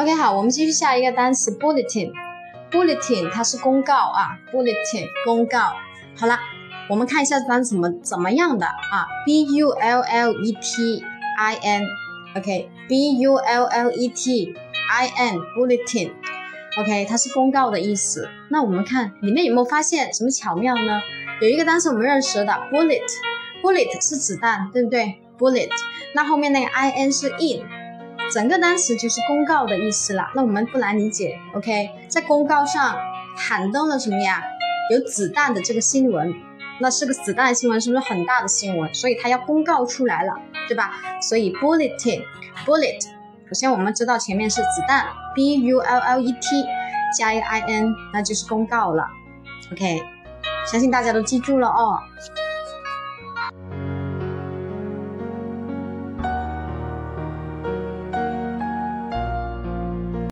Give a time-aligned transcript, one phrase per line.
[0.00, 2.10] OK，好，我们继续下一个单词 bulletin。
[2.70, 5.74] bulletin 它是公告啊，bulletin 公告。
[6.16, 6.38] 好了，
[6.88, 11.04] 我们看一下单词怎么怎么样的啊，b u l l e t
[11.38, 14.54] i n，OK，b u l l e t
[14.90, 16.12] i n bulletin。
[16.78, 18.26] OK，它是公告的意思。
[18.48, 21.02] 那我们看里面有没有发现什么巧妙呢？
[21.42, 25.68] 有一个单词我们认识的 bullet，bullet 是子弹，对不对？bullet，
[26.14, 27.66] 那后面那个 i n 是 in，
[28.32, 30.28] 整个单词就是公告的意思了。
[30.34, 31.38] 那我们不难理解。
[31.54, 32.96] OK，在公告上
[33.36, 34.42] 喊登了什么呀？
[34.92, 36.32] 有子弹的这个新闻，
[36.80, 38.92] 那是个子弹新闻，是不是很大的新闻？
[38.94, 40.32] 所以它要公告出来了，
[40.68, 40.92] 对吧？
[41.20, 43.02] 所以 bulletin，bullet。
[43.48, 46.64] 首先，我们知道前面是子弹，b u l l e t
[47.18, 49.04] 加一个 i n，那就是公告了。
[49.72, 50.00] OK，
[50.70, 51.98] 相信大家都记住了哦。